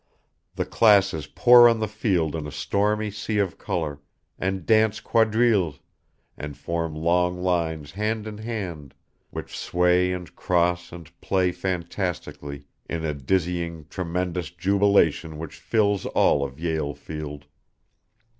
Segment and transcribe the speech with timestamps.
[0.55, 3.99] The classes pour on the field in a stormy sea of color,
[4.39, 5.77] and dance quadrilles,
[6.35, 8.95] and form long lines hand in hand
[9.29, 16.43] which sway and cross and play fantastically in a dizzying, tremendous jubilation which fills all
[16.43, 17.45] of Yale Field.